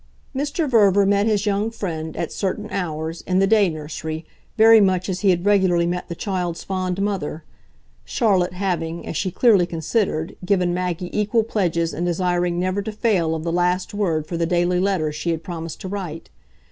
Mr. 0.35 0.67
Verver 0.67 1.05
met 1.05 1.27
his 1.27 1.45
young 1.45 1.69
friend, 1.69 2.17
at 2.17 2.31
certain 2.31 2.67
hours, 2.71 3.21
in 3.27 3.37
the 3.37 3.45
day 3.45 3.69
nursery, 3.69 4.25
very 4.57 4.81
much 4.81 5.07
as 5.07 5.19
he 5.19 5.29
had 5.29 5.45
regularly 5.45 5.85
met 5.85 6.07
the 6.09 6.15
child's 6.15 6.63
fond 6.63 6.99
mother 6.99 7.43
Charlotte 8.03 8.53
having, 8.53 9.05
as 9.05 9.15
she 9.15 9.29
clearly 9.29 9.67
considered, 9.67 10.35
given 10.43 10.73
Maggie 10.73 11.15
equal 11.15 11.43
pledges 11.43 11.93
and 11.93 12.07
desiring 12.07 12.59
never 12.59 12.81
to 12.81 12.91
fail 12.91 13.35
of 13.35 13.43
the 13.43 13.51
last 13.51 13.93
word 13.93 14.25
for 14.25 14.37
the 14.37 14.47
daily 14.47 14.79
letter 14.79 15.11
she 15.11 15.29
had 15.29 15.43
promised 15.43 15.79
to 15.81 15.87
write. 15.87 16.31